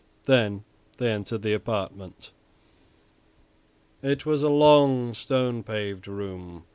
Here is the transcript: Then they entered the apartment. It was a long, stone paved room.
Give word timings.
Then 0.23 0.63
they 0.97 1.11
entered 1.11 1.43
the 1.43 1.53
apartment. 1.53 2.31
It 4.01 4.25
was 4.25 4.41
a 4.41 4.49
long, 4.49 5.13
stone 5.13 5.61
paved 5.61 6.07
room. 6.07 6.63